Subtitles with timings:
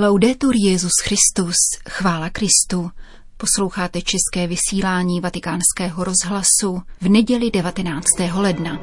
[0.00, 1.54] Laudetur Jezus Christus,
[1.88, 2.90] chvála Kristu.
[3.36, 8.06] Posloucháte české vysílání Vatikánského rozhlasu v neděli 19.
[8.34, 8.78] ledna.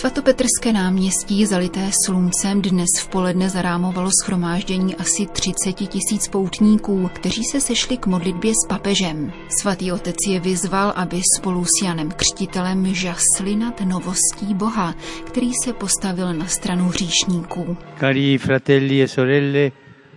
[0.00, 7.60] Svatopetrské náměstí zalité sluncem dnes v poledne zarámovalo schromáždění asi 30 tisíc poutníků, kteří se
[7.60, 9.32] sešli k modlitbě s papežem.
[9.60, 15.72] Svatý otec je vyzval, aby spolu s Janem Křtitelem žasli nad novostí Boha, který se
[15.72, 17.76] postavil na stranu hříšníků.
[17.98, 19.72] Cari fratelli e sorelle,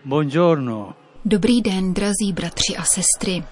[0.06, 0.94] buongiorno.
[1.26, 3.44] Dobrý den, drazí bratři a sestry.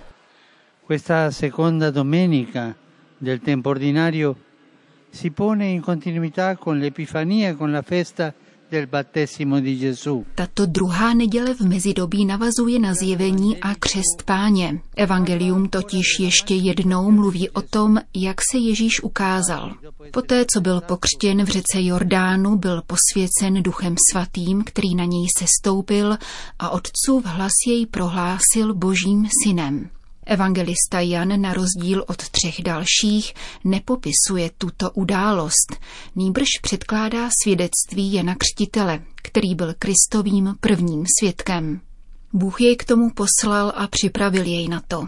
[0.88, 2.76] Questa seconda domenica
[3.22, 4.36] del tempo ordinario
[5.12, 8.34] si pone in continuità con l'Epifania, con la festa.
[10.36, 14.82] Tato druhá neděle v mezidobí navazuje na zjevení a křest páně.
[14.96, 19.74] Evangelium totiž ještě jednou mluví o tom, jak se Ježíš ukázal.
[20.12, 26.18] Poté, co byl pokřtěn v řece Jordánu, byl posvěcen duchem svatým, který na něj sestoupil
[26.60, 29.90] a otcův hlas jej prohlásil božím synem.
[30.32, 35.76] Evangelista Jan na rozdíl od třech dalších nepopisuje tuto událost,
[36.16, 41.82] nýbrž předkládá svědectví Jana Křtitele, který byl Kristovým prvním svědkem.
[42.34, 45.08] Bůh jej k tomu poslal a připravil jej na to.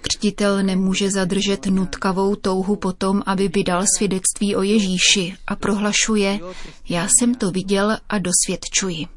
[0.00, 6.40] Křtitel nemůže zadržet nutkavou touhu potom, aby vydal svědectví o Ježíši a prohlašuje,
[6.88, 9.15] já jsem to viděl a dosvědčuji.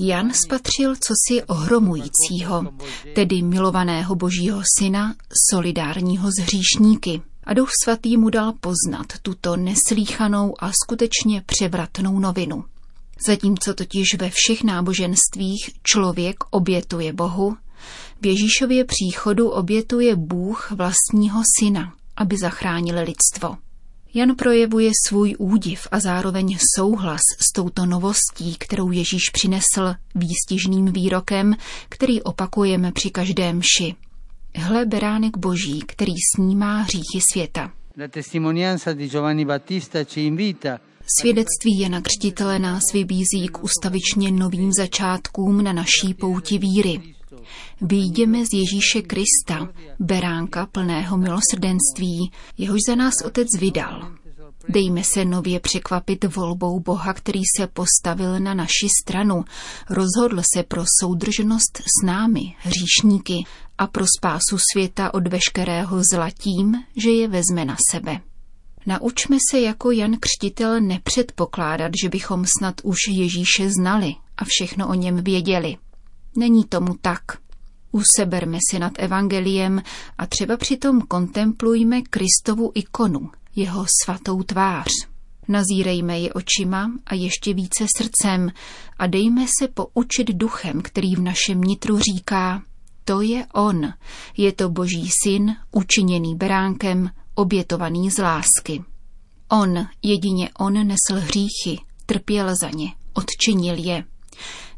[0.00, 2.64] Jan spatřil cosi ohromujícího,
[3.14, 5.14] tedy milovaného božího syna,
[5.50, 7.22] solidárního s hříšníky.
[7.44, 12.64] A duch svatý mu dal poznat tuto neslíchanou a skutečně převratnou novinu.
[13.26, 17.56] Zatímco totiž ve všech náboženstvích člověk obětuje Bohu,
[18.20, 23.67] v Ježíšově příchodu obětuje Bůh vlastního syna, aby zachránil lidstvo.
[24.14, 31.54] Jan projevuje svůj údiv a zároveň souhlas s touto novostí, kterou Ježíš přinesl výstižným výrokem,
[31.88, 33.94] který opakujeme při každém mši.
[34.54, 37.72] Hle beránek boží, který snímá hříchy světa.
[41.20, 47.17] Svědectví Jana Křtitele nás vybízí k ustavičně novým začátkům na naší pouti víry.
[47.80, 54.12] Výjdeme z Ježíše Krista, beránka plného milosrdenství, jehož za nás Otec vydal.
[54.68, 59.44] Dejme se nově překvapit volbou Boha, který se postavil na naši stranu,
[59.90, 63.44] rozhodl se pro soudržnost s námi, hříšníky,
[63.78, 68.20] a pro spásu světa od veškerého zla tím, že je vezme na sebe.
[68.86, 74.94] Naučme se jako Jan Křtitel nepředpokládat, že bychom snad už Ježíše znali a všechno o
[74.94, 75.76] něm věděli.
[76.36, 77.22] Není tomu tak.
[77.92, 79.82] Useberme si nad evangeliem
[80.18, 84.88] a třeba přitom kontemplujme Kristovu ikonu, jeho svatou tvář.
[85.48, 88.50] Nazírejme ji očima a ještě více srdcem
[88.98, 92.62] a dejme se poučit duchem, který v našem nitru říká,
[93.04, 93.92] to je on,
[94.36, 98.84] je to boží syn, učiněný beránkem, obětovaný z lásky.
[99.48, 104.04] On, jedině on nesl hříchy, trpěl za ně, odčinil je.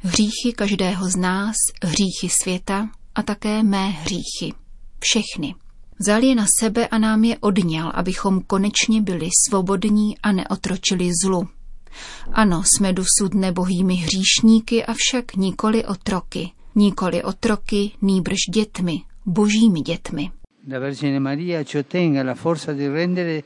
[0.00, 4.54] Hříchy každého z nás, hříchy světa a také mé hříchy.
[5.00, 5.54] Všechny.
[6.00, 11.48] Vzal je na sebe a nám je odňal, abychom konečně byli svobodní a neotročili zlu.
[12.32, 16.50] Ano, jsme dosud nebohými hříšníky, avšak nikoli otroky.
[16.74, 20.30] Nikoli otroky, nýbrž dětmi, božími dětmi.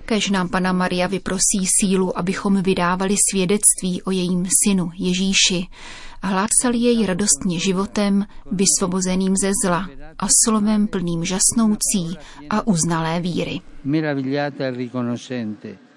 [0.05, 5.67] Kež nám Pana Maria vyprosí sílu, abychom vydávali svědectví o jejím synu Ježíši
[6.23, 9.89] a hlásali jej radostně životem, vysvobozeným ze zla
[10.19, 12.19] a slovem plným žasnoucí
[12.51, 13.61] a uznalé víry.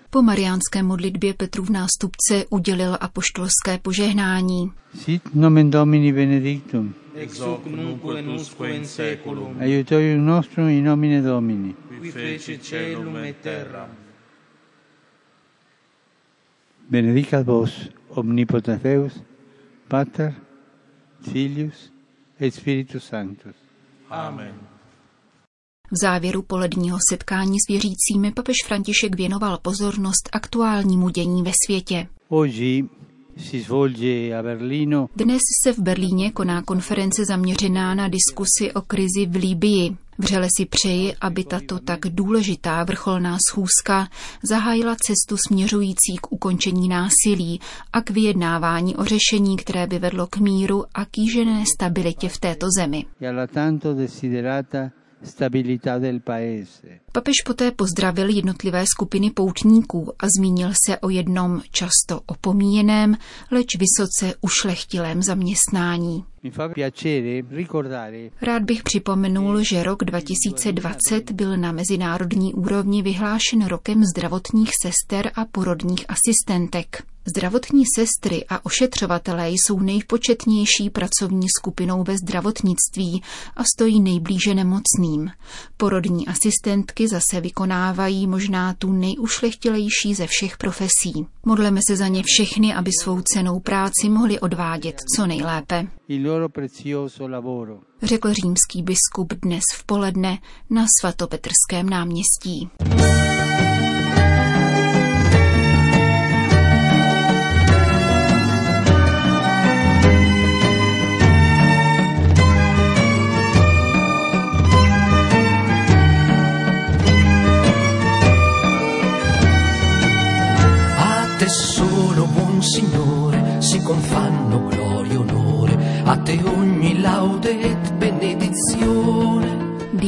[0.09, 4.72] Po mariánské modlitbě Petrův nástupce udělil apoštolské požehnání.
[4.95, 6.94] Sit nomen Domini benedictum.
[7.17, 9.59] Ex hoc nunc et usque in seculum.
[9.59, 11.75] Aiutorium nostrum in nomine Domini.
[12.00, 13.89] Qui feci celum et terram.
[16.89, 19.13] Benedicat vos omnipotens Deus,
[19.89, 20.33] Pater,
[21.21, 21.91] Filius
[22.39, 23.56] et Spiritus Sanctus.
[24.09, 24.53] Amen.
[25.91, 32.07] V závěru poledního setkání s věřícími papež František věnoval pozornost aktuálnímu dění ve světě.
[35.16, 39.98] Dnes se v Berlíně koná konference zaměřená na diskusi o krizi v Líbii.
[40.18, 44.07] Vřele si přeji, aby tato tak důležitá vrcholná schůzka
[44.50, 47.60] zahájila cestu směřující k ukončení násilí
[47.94, 52.68] a k vyjednávání o řešení, které by vedlo k míru a kýžené stabilitě v této
[52.78, 53.06] zemi.
[57.11, 63.17] Papež poté pozdravil jednotlivé skupiny poutníků a zmínil se o jednom často opomíjeném,
[63.51, 66.25] leč vysoce ušlechtilém zaměstnání.
[68.41, 75.45] Rád bych připomenul, že rok 2020 byl na mezinárodní úrovni vyhlášen rokem zdravotních sester a
[75.45, 77.03] porodních asistentek.
[77.29, 83.23] Zdravotní sestry a ošetřovatelé jsou nejpočetnější pracovní skupinou ve zdravotnictví
[83.55, 85.31] a stojí nejblíže nemocným.
[85.77, 91.27] Porodní asistentky zase vykonávají možná tu nejušlechtilejší ze všech profesí.
[91.45, 95.88] Modleme se za ně všechny, aby svou cenou práci mohli odvádět co nejlépe.
[98.04, 100.38] Řekl římský biskup dnes v poledne
[100.69, 102.69] na svatopetrském náměstí.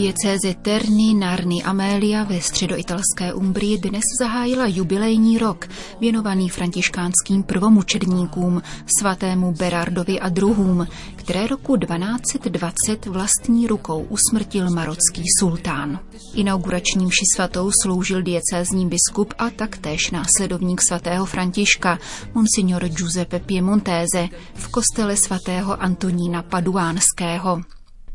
[0.09, 5.67] Diecéze Terni Narni Amélia ve středoitalské Umbrii dnes zahájila jubilejní rok,
[6.00, 8.61] věnovaný františkánským prvomučedníkům,
[9.00, 16.00] svatému Berardovi a druhům, které roku 1220 vlastní rukou usmrtil marocký sultán.
[16.35, 22.00] Inaugurační mši svatou sloužil diecézní biskup a taktéž následovník svatého Františka,
[22.33, 27.61] monsignor Giuseppe Piemontese, v kostele svatého Antonína Paduánského.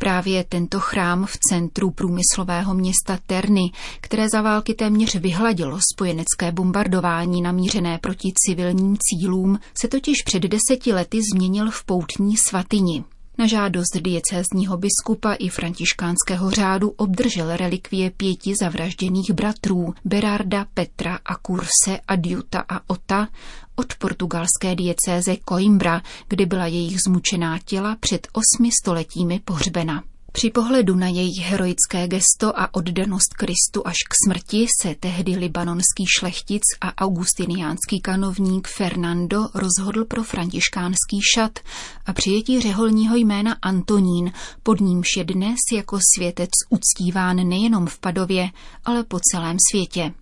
[0.04, 7.42] Právě tento chrám v centru průmyslového města Terny, které za války téměř vyhladilo spojenecké bombardování
[7.42, 13.04] namířené proti civilním cílům, se totiž před deseti lety změnil v poutní svatyni.
[13.38, 21.36] Na žádost diecézního biskupa i františkánského řádu obdržel relikvie pěti zavražděných bratrů Berarda, Petra a
[21.36, 23.28] Kurse, Adjuta a Ota
[23.76, 30.02] od portugalské diecéze Coimbra, kdy byla jejich zmučená těla před osmi stoletími pohřbena.
[30.36, 36.04] Při pohledu na jejich heroické gesto a oddanost Kristu až k smrti se tehdy libanonský
[36.18, 41.58] šlechtic a augustiniánský kanovník Fernando rozhodl pro františkánský šat
[42.06, 44.32] a přijetí řeholního jména Antonín,
[44.62, 48.50] pod nímž je dnes jako světec uctíván nejenom v Padově,
[48.84, 50.14] ale po celém světě.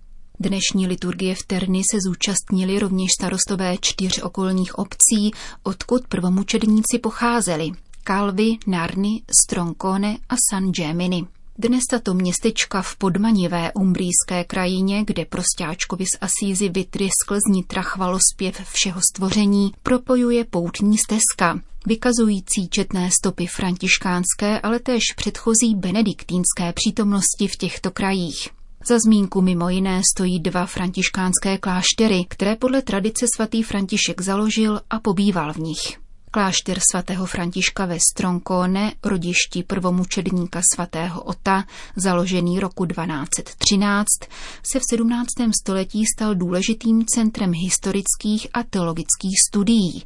[0.42, 5.30] Dnešní liturgie v Terny se zúčastnili rovněž starostové čtyř okolních obcí,
[5.62, 7.70] odkud prvomučedníci pocházeli.
[8.04, 11.26] Calvi, Narni, Stroncone a San Gemini.
[11.58, 18.60] Dnes tato městečka v podmanivé umbrijské krajině, kde prostáčkovi z Asízy vytryskl z nitra chvalospěv
[18.68, 27.56] všeho stvoření, propojuje poutní stezka, vykazující četné stopy františkánské, ale též předchozí benediktínské přítomnosti v
[27.56, 28.61] těchto krajích.
[28.88, 35.00] Za zmínku mimo jiné stojí dva františkánské kláštery, které podle tradice svatý František založil a
[35.00, 35.98] pobýval v nich.
[36.30, 41.64] Klášter svatého Františka ve Stronkone, rodišti prvomučedníka svatého Ota,
[41.96, 44.06] založený roku 1213,
[44.62, 45.26] se v 17.
[45.62, 50.02] století stal důležitým centrem historických a teologických studií.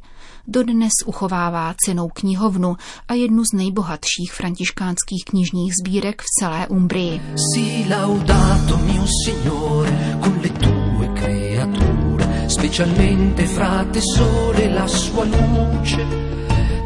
[0.47, 2.75] Dodnes uchovává cenou knihovnu
[3.07, 7.21] a jednu z nejbohatších františkánských knižních sbírek v celé Umbrii.
[7.35, 16.05] Si laudato mio signore con le tue creature specialmente frate sole la sua luce,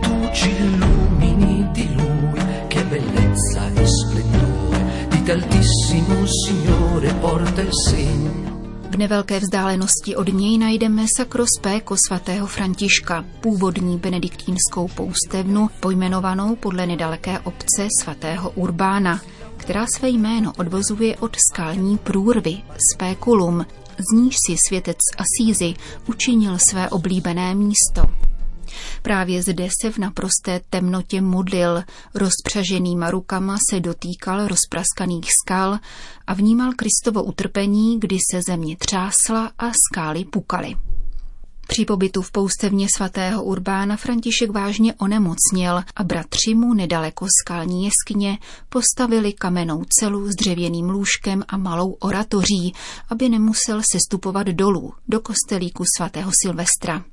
[0.01, 5.63] tu ci illumini di lui, che bellezza e splendore, di
[6.27, 8.50] Signore porta il segno.
[8.91, 16.87] V nevelké vzdálenosti od něj najdeme sakro spéko svatého Františka, původní benediktínskou poustevnu, pojmenovanou podle
[16.87, 19.21] nedaleké obce svatého Urbána,
[19.57, 22.57] která své jméno odvozuje od skalní průrvy,
[22.93, 23.65] spékulum,
[23.97, 25.73] z níž si světec Asízy
[26.07, 28.20] učinil své oblíbené místo.
[29.01, 31.83] Právě zde se v naprosté temnotě modlil,
[32.15, 35.79] rozpřaženýma rukama se dotýkal rozpraskaných skal
[36.27, 40.75] a vnímal Kristovo utrpení, kdy se země třásla a skály pukaly.
[41.71, 48.37] Při pobytu v poustevně svatého Urbána František vážně onemocněl a bratři mu nedaleko skalní jeskyně
[48.69, 52.73] postavili kamennou celu s dřevěným lůžkem a malou oratoří,
[53.09, 57.03] aby nemusel sestupovat dolů do kostelíku svatého Silvestra.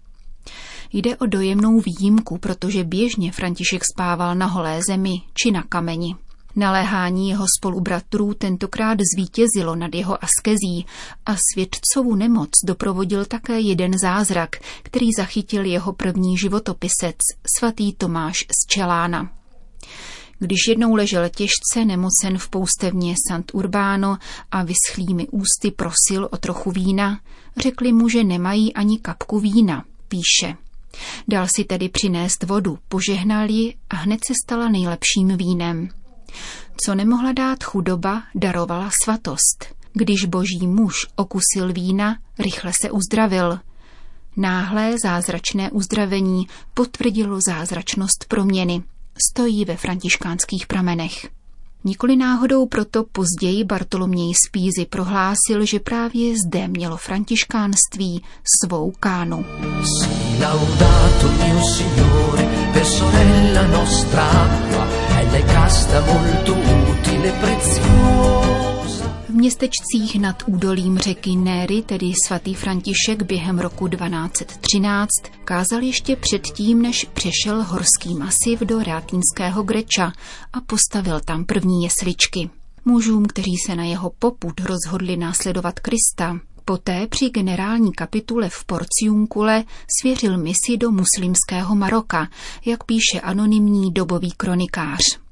[0.93, 6.15] Jde o dojemnou výjimku, protože běžně František spával na holé zemi či na kameni.
[6.57, 10.87] Naléhání jeho spolubratrů tentokrát zvítězilo nad jeho askezí
[11.27, 17.17] a svědcovu nemoc doprovodil také jeden zázrak, který zachytil jeho první životopisec,
[17.59, 19.31] svatý Tomáš z Čelána.
[20.39, 24.19] Když jednou ležel těžce nemocen v poustevně Sant Urbano
[24.51, 27.21] a vyschlými ústy prosil o trochu vína,
[27.57, 30.68] řekli mu, že nemají ani kapku vína, píše.
[31.29, 35.89] Dal si tedy přinést vodu, požehnal ji a hned se stala nejlepším vínem.
[36.85, 39.75] Co nemohla dát chudoba, darovala svatost.
[39.93, 43.59] Když boží muž okusil vína, rychle se uzdravil.
[44.37, 48.83] Náhlé zázračné uzdravení potvrdilo zázračnost proměny.
[49.31, 51.38] Stojí ve františkánských pramenech.
[51.85, 58.23] Nikoli náhodou proto později Bartoloměj Spízy prohlásil, že právě zde mělo františkánství
[58.63, 59.45] svou kánu.
[61.77, 62.49] Signore,
[63.71, 64.59] nostra,
[65.39, 68.68] è casta molto utile preziosa.
[69.39, 75.09] Městečcích nad údolím řeky Néry, tedy svatý František během roku 1213,
[75.45, 80.13] kázal ještě předtím, než přešel horský masiv do Rátínského Greča
[80.53, 82.51] a postavil tam první jesličky.
[82.85, 89.65] Mužům, kteří se na jeho poput rozhodli následovat Krista, Poté při generální kapitule v Porciunkule
[90.01, 92.29] svěřil misi do muslimského Maroka,
[92.67, 95.28] jak píše anonymní dobový kronikář.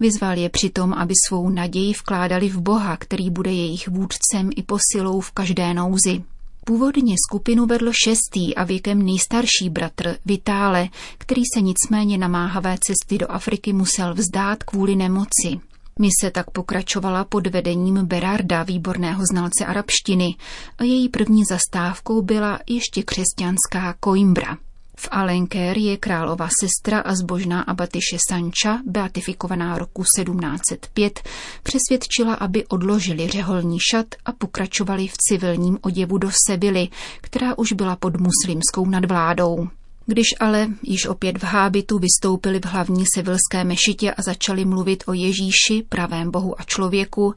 [0.00, 5.20] Vyzval je přitom, aby svou naději vkládali v Boha, který bude jejich vůdcem i posilou
[5.20, 6.22] v každé nouzi.
[6.64, 13.18] Původně skupinu vedl šestý a věkem nejstarší bratr Vitále, který se nicméně na máhavé cesty
[13.18, 15.60] do Afriky musel vzdát kvůli nemoci.
[15.98, 20.34] Mise tak pokračovala pod vedením Berarda, výborného znalce arabštiny,
[20.78, 24.56] a její první zastávkou byla ještě křesťanská Coimbra.
[24.98, 31.20] V Alenker je králova sestra a zbožná abatyše Sancha, beatifikovaná roku 1705,
[31.62, 36.88] přesvědčila, aby odložili řeholní šat a pokračovali v civilním oděvu do Sevily,
[37.20, 39.68] která už byla pod muslimskou nadvládou.
[40.06, 45.12] Když ale již opět v hábitu vystoupili v hlavní sevilské mešitě a začali mluvit o
[45.12, 47.34] Ježíši, pravém bohu a člověku,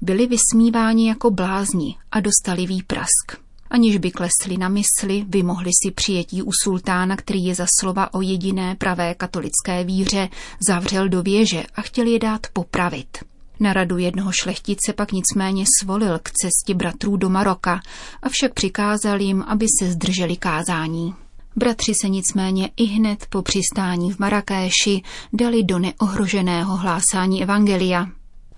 [0.00, 3.49] byli vysmíváni jako blázni a dostali výprask.
[3.70, 8.20] Aniž by klesli na mysli, vymohli si přijetí u sultána, který je za slova o
[8.20, 10.28] jediné pravé katolické víře
[10.68, 13.18] zavřel do věže a chtěl je dát popravit.
[13.60, 17.80] Na radu jednoho šlechtice pak nicméně svolil k cestě bratrů do Maroka,
[18.22, 21.14] avšak přikázal jim, aby se zdrželi kázání.
[21.56, 28.06] Bratři se nicméně i hned po přistání v Marrakéši dali do neohroženého hlásání evangelia.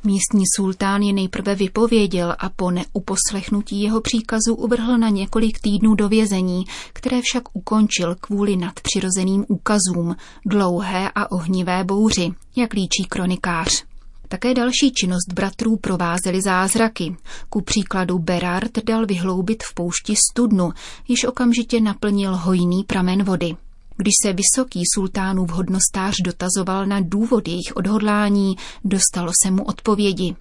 [0.05, 6.09] Místní sultán je nejprve vypověděl a po neuposlechnutí jeho příkazu uvrhl na několik týdnů do
[6.09, 10.17] vězení, které však ukončil kvůli nadpřirozeným úkazům,
[10.47, 13.85] dlouhé a ohnivé bouři, jak líčí kronikář.
[14.29, 17.17] Také další činnost bratrů provázely zázraky.
[17.49, 20.73] Ku příkladu Berard dal vyhloubit v poušti studnu,
[21.09, 23.57] již okamžitě naplnil hojný pramen vody.
[24.03, 30.37] Když se vysoký sultánův hodnostář dotazoval na důvod jejich odhodlání, dostalo se mu odpovědi.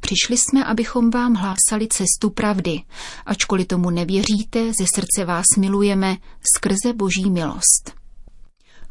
[0.00, 2.80] Přišli jsme, abychom vám hlásali cestu pravdy.
[3.26, 6.16] Ačkoliv tomu nevěříte, ze srdce vás milujeme
[6.56, 7.92] skrze boží milost.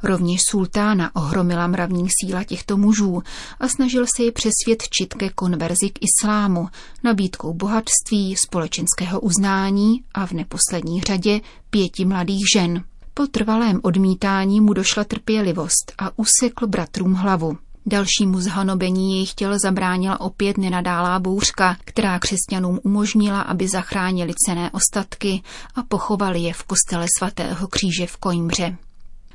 [0.03, 3.21] Rovněž sultána ohromila mravní síla těchto mužů
[3.59, 6.67] a snažil se je přesvědčit ke konverzi k islámu,
[7.03, 12.83] nabídkou bohatství, společenského uznání a v neposlední řadě pěti mladých žen.
[13.15, 17.57] Po trvalém odmítání mu došla trpělivost a usekl bratrům hlavu.
[17.85, 25.41] Dalšímu zhanobení jejich těl zabránila opět nenadálá bouřka, která křesťanům umožnila, aby zachránili cené ostatky
[25.75, 28.77] a pochovali je v kostele svatého kříže v Koimře.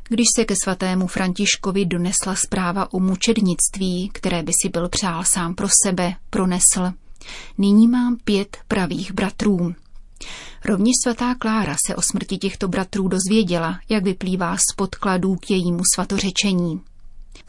[0.08, 5.54] Když se ke svatému Františkovi donesla zpráva o mučednictví, které by si byl přál sám
[5.54, 6.92] pro sebe, pronesl.
[7.58, 9.74] Nyní mám pět pravých bratrů.
[10.64, 15.82] Rovněž svatá Klára se o smrti těchto bratrů dozvěděla, jak vyplývá z podkladů k jejímu
[15.94, 16.80] svatořečení.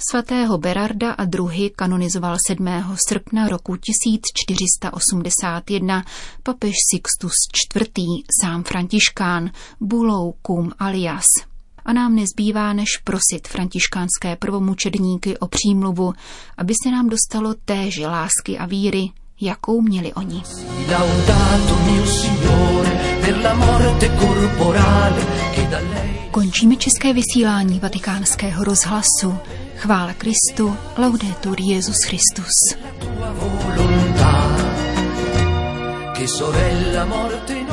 [0.10, 2.68] Svatého Berarda a druhy kanonizoval 7.
[3.08, 6.06] srpna roku 1481
[6.44, 7.34] papež Sixtus
[7.76, 7.88] IV.
[8.42, 11.26] sám Františkán, bulou cum alias.
[11.86, 16.14] A nám nezbývá, než prosit františkánské prvomučedníky o přímluvu,
[16.58, 19.10] aby se nám dostalo téže lásky a víry,
[19.42, 20.44] jakou měli oni.
[26.32, 29.38] Končíme české vysílání vatikánského rozhlasu.
[29.76, 32.54] Chvála Kristu, laudetur Jezus Christus.
[36.28, 37.69] sorella morte